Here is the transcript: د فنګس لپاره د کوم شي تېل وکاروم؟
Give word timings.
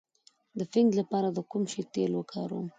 د 0.57 0.59
فنګس 0.71 0.95
لپاره 0.99 1.27
د 1.31 1.39
کوم 1.51 1.63
شي 1.71 1.81
تېل 1.93 2.11
وکاروم؟ 2.15 2.67